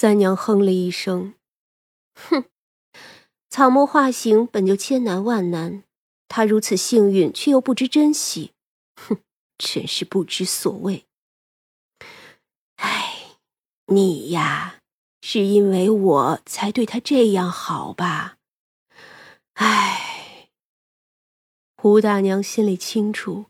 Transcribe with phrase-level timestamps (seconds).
[0.00, 1.34] 三娘哼了一声，
[2.14, 2.44] 哼，
[3.50, 5.82] 草木化形本就千难万难，
[6.28, 8.52] 他如此幸运，却又不知珍惜，
[8.94, 9.18] 哼，
[9.58, 11.06] 真是不知所谓。
[12.76, 13.38] 哎，
[13.86, 14.76] 你呀，
[15.20, 18.36] 是因为我才对他这样好吧？
[19.54, 20.50] 哎，
[21.76, 23.46] 胡大娘心里清楚，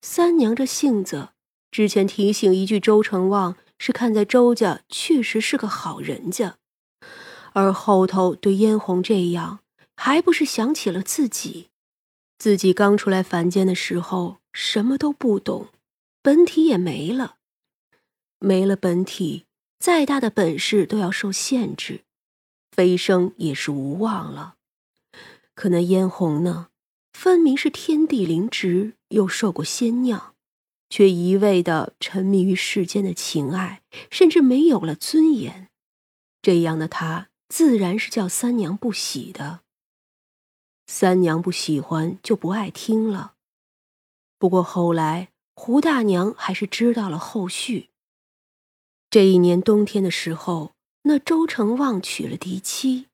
[0.00, 1.28] 三娘这性子，
[1.70, 3.58] 之前提醒一句周成旺。
[3.82, 6.58] 是看在周家确实是个好人家，
[7.54, 9.60] 而后头对嫣红这样，
[9.96, 11.70] 还不是想起了自己？
[12.36, 15.68] 自己刚出来凡间的时候什么都不懂，
[16.20, 17.36] 本体也没了，
[18.38, 19.46] 没了本体，
[19.78, 22.02] 再大的本事都要受限制，
[22.70, 24.56] 飞升也是无望了。
[25.54, 26.68] 可那嫣红呢，
[27.14, 30.34] 分明是天地灵植，又受过仙酿。
[30.90, 35.70] 却一味的沉迷于世间的情爱，甚至没有了尊严。
[36.42, 39.60] 这样的他，自然是叫三娘不喜的。
[40.86, 43.34] 三娘不喜欢，就不爱听了。
[44.36, 47.90] 不过后来，胡大娘还是知道了后续。
[49.08, 53.06] 这一年冬天的时候，那周成旺娶了嫡妻，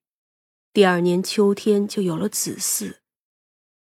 [0.72, 2.96] 第二年秋天就有了子嗣。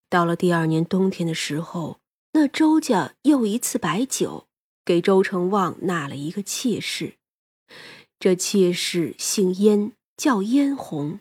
[0.09, 2.00] 到了第二年冬天的时候。
[2.33, 4.47] 那周家又一次摆酒，
[4.85, 7.15] 给周成旺纳了一个妾室。
[8.19, 11.19] 这妾室姓燕，叫嫣红。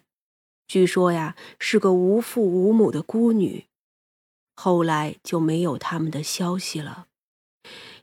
[0.68, 3.66] 据说呀，是个无父无母的孤女。
[4.54, 7.08] 后来就没有他们的消息了。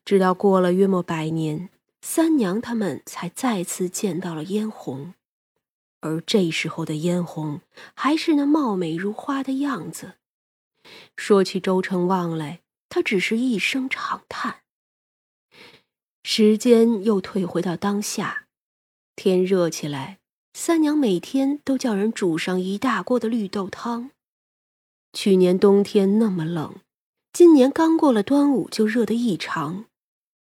[0.04, 1.70] 直到过了约莫百年，
[2.02, 5.14] 三娘他们才再次见到了嫣红。
[6.02, 7.62] 而这时候的嫣红，
[7.94, 10.16] 还是那貌美如花的样子。
[11.16, 12.62] 说起周成旺来。
[12.90, 14.62] 他只是一声长叹。
[16.24, 18.48] 时间又退回到当下，
[19.16, 20.20] 天热起来，
[20.54, 24.12] 三娘每天都叫人煮上一大锅的绿豆汤。
[25.14, 26.76] 去年冬天那么冷，
[27.32, 29.86] 今年刚过了端午就热得异常，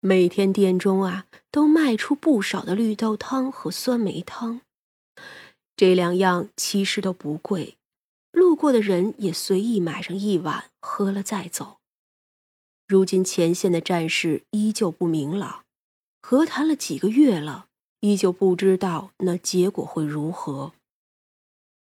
[0.00, 4.60] 每天店中啊都卖出不少的绿豆汤和酸梅汤，
[5.76, 7.76] 这两样其实都不贵，
[8.32, 11.77] 路过的人也随意买上一碗喝了再走。
[12.88, 15.66] 如今前线的战事依旧不明朗，
[16.22, 17.66] 和谈了几个月了，
[18.00, 20.72] 依旧不知道那结果会如何。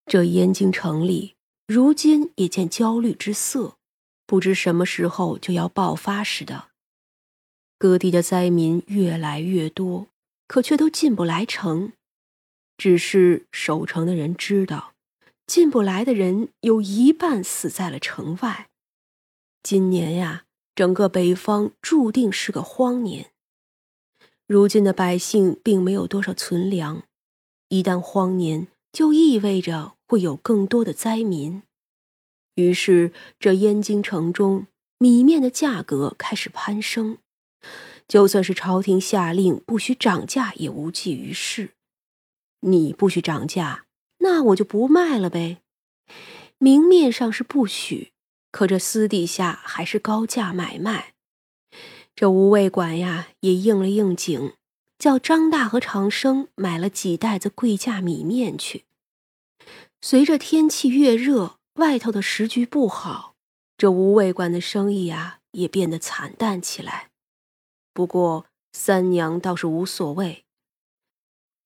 [0.07, 1.35] 这燕京城里
[1.67, 3.77] 如今也见焦虑之色，
[4.25, 6.69] 不知什么时候就要爆发似的。
[7.77, 10.07] 各地的灾民越来越多，
[10.47, 11.93] 可却都进不来城。
[12.77, 14.95] 只是守城的人知道，
[15.45, 18.69] 进不来的人有一半死在了城外。
[19.65, 20.44] 今年呀。
[20.75, 23.31] 整个北方注定是个荒年。
[24.47, 27.05] 如今的百姓并没有多少存粮，
[27.69, 31.63] 一旦荒年，就意味着会有更多的灾民。
[32.57, 34.67] 于是，这燕京城中
[34.99, 37.19] 米面的价格开始攀升，
[38.07, 41.71] 就算是朝廷下令不许涨价，也无济于事。
[42.61, 43.87] 你不许涨价，
[44.19, 45.59] 那我就不卖了呗。
[46.59, 48.14] 明面上是不许。
[48.55, 51.15] 可这私底下还是高价买卖，
[52.15, 54.55] 这吴卫馆呀也应了应景，
[54.97, 58.85] 叫张大和长生买了几袋子贵价米面去。
[60.01, 63.35] 随着天气越热，外头的时局不好，
[63.77, 67.11] 这吴卫馆的生意啊也变得惨淡起来。
[67.93, 70.45] 不过三娘倒是无所谓。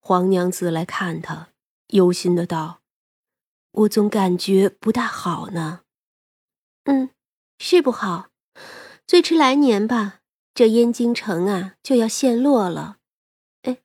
[0.00, 1.50] 黄娘子来看他，
[1.88, 2.80] 忧心的道
[3.84, 5.82] ：“我总感觉不大好呢。”
[6.90, 7.10] 嗯，
[7.58, 8.30] 是不好，
[9.06, 10.20] 最迟来年吧，
[10.54, 12.96] 这燕京城啊就要陷落了。
[13.64, 13.82] 哎，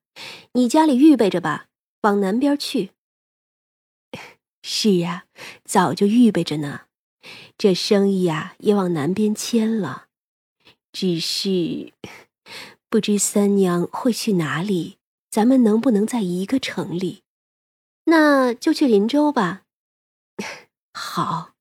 [0.53, 1.67] 你家里预备着吧，
[2.03, 2.91] 往南边去。
[4.63, 5.25] 是呀，
[5.65, 6.85] 早就预备着呢，
[7.57, 10.07] 这生意啊也往南边迁了。
[10.93, 11.91] 只是
[12.89, 14.97] 不知三娘会去哪里，
[15.29, 17.23] 咱们能不能在一个城里？
[18.05, 19.63] 那就去林州吧。
[20.93, 21.52] 好。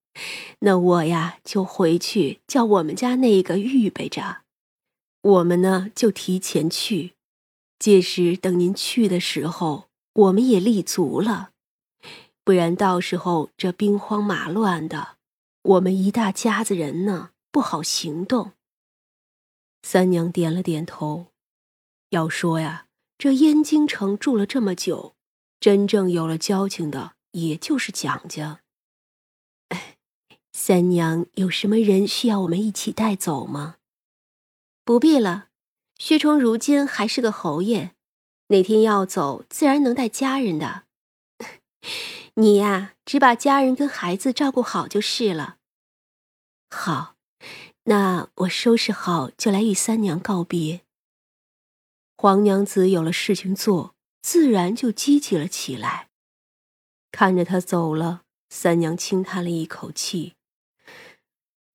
[0.64, 4.43] 那我呀就回去叫我们家那个预备着，
[5.20, 7.14] 我们呢就提前去，
[7.81, 11.50] 届时等您去的时候，我们也立足了，
[12.44, 15.17] 不然到时候这兵荒马乱的，
[15.62, 18.53] 我们一大家子人呢不好行动。
[19.82, 21.26] 三娘点了点头，
[22.11, 22.87] 要说呀，
[23.19, 25.17] 这燕京城住了这么久，
[25.59, 28.62] 真正有了交情的，也就是蒋家。
[30.52, 33.76] 三娘有什么人需要我们一起带走吗？
[34.84, 35.49] 不必了，
[35.99, 37.94] 薛冲如今还是个侯爷，
[38.49, 40.84] 哪天要走，自然能带家人的。
[42.34, 45.56] 你呀，只把家人跟孩子照顾好就是了。
[46.70, 47.16] 好，
[47.84, 50.82] 那我收拾好就来与三娘告别。
[52.16, 56.10] 黄娘子有了事情做，自然就积极了起来。
[57.10, 60.34] 看着他走了，三娘轻叹了一口气：“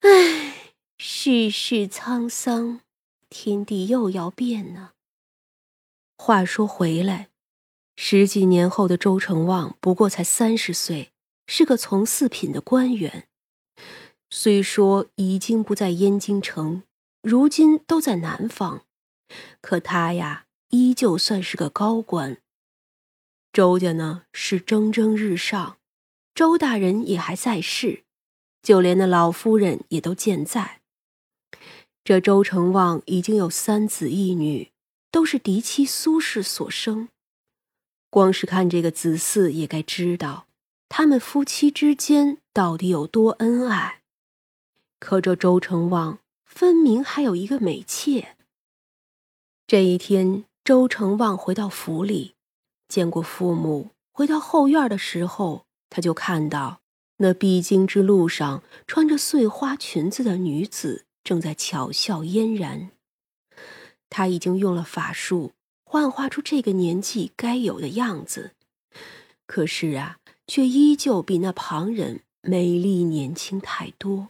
[0.10, 2.80] 唉，世事沧桑，
[3.28, 4.92] 天地又要变呢。”
[6.18, 7.28] 话说回来，
[7.98, 11.12] 十几年后的周成旺不过才三十岁，
[11.46, 13.28] 是个从四品的官员。
[14.30, 16.84] 虽说已经不在燕京城，
[17.22, 18.86] 如今都在南方，
[19.60, 22.38] 可他呀，依旧算是个高官。
[23.52, 25.78] 周家呢是蒸蒸日上，
[26.34, 28.06] 周大人也还在世，
[28.68, 30.82] 就连那老夫人也都健在。
[32.04, 34.74] 这周成旺已经有三子一女。
[35.10, 37.08] 都是嫡妻苏氏所生，
[38.10, 40.48] 光是看这个子嗣也该知道，
[40.90, 44.02] 他们夫妻之间到底有多恩爱。
[45.00, 48.36] 可这周成旺分明还有一个美妾。
[49.66, 52.36] 这一天，周成旺回到府里，
[52.90, 56.82] 见过父母，回到后院的时候，他就看到
[57.18, 62.92] 那必经之路上穿着碎花裙子的女子正在巧笑嫣然。
[64.10, 65.54] 她已经用了法术
[65.84, 68.54] 幻化出这个年纪该有的样子，
[69.46, 74.30] 可是啊，却依旧比那旁人美丽年轻太多。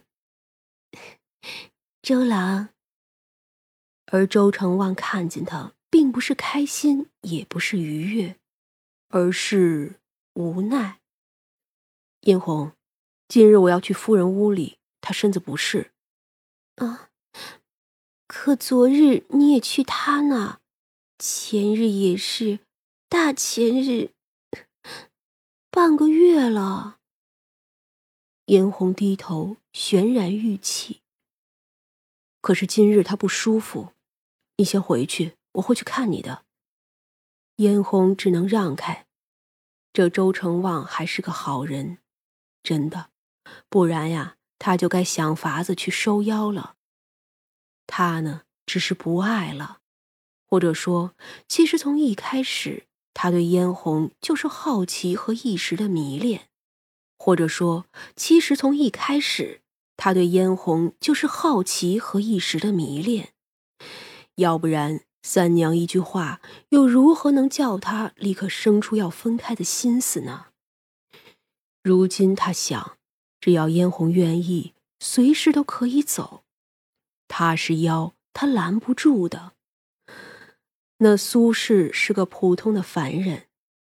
[2.00, 2.70] 周郎，
[4.06, 8.36] 而周成旺看见他，并不是开心，也不是愉悦，
[9.08, 9.96] 而是
[10.34, 11.00] 无奈。
[12.22, 12.72] 殷红，
[13.28, 15.92] 今日我要去夫人屋里，她身子不适。
[16.76, 17.10] 啊。
[18.26, 20.60] 可昨日你也去她那，
[21.18, 22.60] 前日也是，
[23.06, 24.12] 大前日，
[25.70, 26.98] 半个月了。
[28.46, 31.02] 嫣红低头，泫然欲泣。
[32.40, 33.92] 可是今日她不舒服，
[34.56, 36.46] 你先回去，我会去看你的。
[37.56, 39.06] 嫣红只能让开。
[39.92, 41.98] 这周成旺还是个好人，
[42.62, 43.10] 真的，
[43.68, 46.74] 不然呀，他就该想法子去收妖了。
[47.86, 49.78] 他呢，只是不爱了，
[50.46, 51.14] 或者说，
[51.48, 56.48] 其实从一开始，他对嫣红就是好奇和一时的迷恋，
[57.18, 59.62] 或者说，其实从一开始，
[59.96, 63.32] 他对嫣红就是好奇和一时的迷恋，
[64.36, 70.46] 要不然，三娘一句话，又如何能叫他立刻生出要分开的心思呢？
[71.82, 72.97] 如今他想，
[73.40, 76.44] 只要嫣红愿意，随时都可以走。
[77.28, 79.52] 他是妖，他拦不住的。
[80.98, 83.46] 那苏轼是个普通的凡人，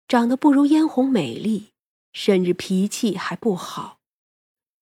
[0.07, 1.73] 长得不如嫣红美丽，
[2.13, 3.99] 甚至脾气还不好。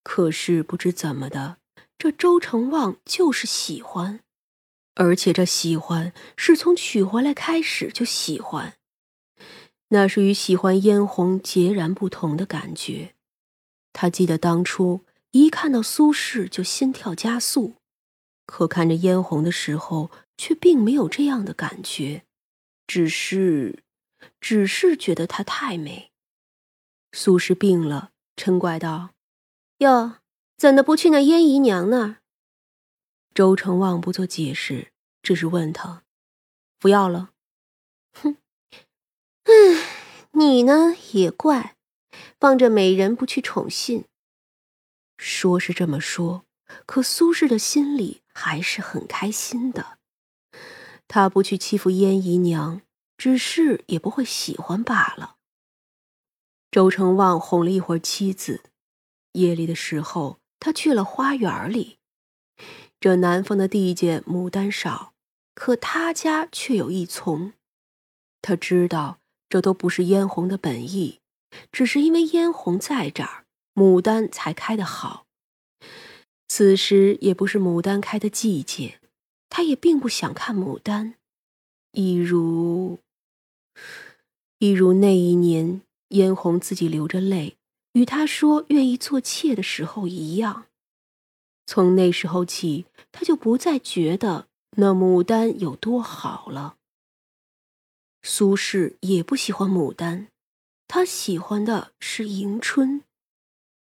[0.04, 1.58] 可是不知怎么的，
[1.98, 4.20] 这周成旺就是喜欢，
[4.94, 8.74] 而且这喜欢是从娶回来开始就喜欢，
[9.88, 13.14] 那是与喜欢嫣红截然不同的感觉。
[13.92, 17.76] 他记得当初一看到苏轼就心跳加速。
[18.46, 22.24] 可看着嫣红的时候，却并没有这样的感觉，
[22.86, 23.82] 只是，
[24.40, 26.10] 只是觉得她太美。
[27.12, 29.10] 苏轼病了，嗔怪道
[29.78, 30.16] ：“哟，
[30.56, 32.16] 怎的不去那燕姨娘那儿？”
[33.34, 36.02] 周成旺不做解释，只是问他
[36.78, 37.30] ：“不要了？”
[38.12, 38.36] 哼，
[39.44, 39.52] 唉，
[40.32, 41.76] 你呢也怪，
[42.40, 44.04] 放着美人不去宠信。
[45.18, 46.44] 说是这么说，
[46.86, 48.22] 可苏轼的心里。
[48.34, 49.98] 还是很开心的。
[51.06, 52.80] 他不去欺负燕姨娘，
[53.18, 55.36] 只是也不会喜欢罢了。
[56.70, 58.62] 周成旺哄了一会儿妻子，
[59.32, 61.98] 夜里的时候，他去了花园里。
[62.98, 65.12] 这南方的地界牡丹少，
[65.54, 67.52] 可他家却有一丛。
[68.40, 69.18] 他知道
[69.50, 71.20] 这都不是嫣红的本意，
[71.70, 73.44] 只是因为嫣红在这儿，
[73.74, 75.26] 牡丹才开得好。
[76.48, 79.00] 此时也不是牡丹开的季节，
[79.48, 81.14] 他也并不想看牡丹，
[81.92, 83.00] 一如，
[84.58, 87.56] 一如那一年嫣红自己流着泪
[87.92, 90.66] 与他说愿意做妾的时候一样。
[91.64, 96.76] 从那时候起，他就不再觉得那牡丹有多好了。
[98.22, 100.28] 苏轼也不喜欢牡丹，
[100.94, 103.00] 他喜欢的是迎春，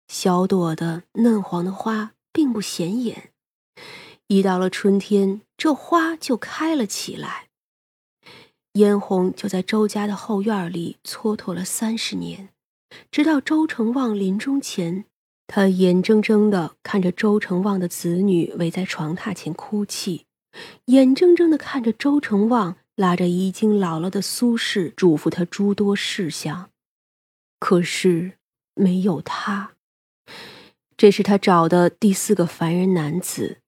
[0.09, 2.13] 小朵的嫩黄的花。
[2.35, 3.31] 并不显眼，
[4.27, 7.49] 一到了春天，这花就开了起来。
[8.75, 12.51] 嫣红就在周家的后院里蹉跎了三十年，
[13.11, 15.07] 直到周成旺临终前，
[15.47, 20.27] 他眼睁睁地看着周成旺的子女围在床榻前哭泣，
[20.85, 26.71] 眼睁睁地看着周成旺拉着已经老了的苏轼嘱咐他诸多事项，
[27.69, 28.39] 可是
[28.73, 29.73] 没有他。
[30.97, 33.61] 这是他找的第四个凡人男子，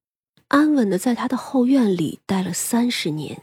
[0.48, 3.42] 安稳的在他的后院里待了三十年，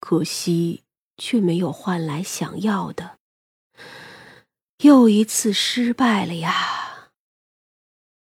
[0.00, 0.82] 可惜
[1.16, 3.20] 却没有换来想要的，
[4.78, 6.81] 又一次失败了呀。